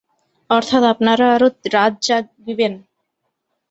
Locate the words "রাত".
1.75-1.93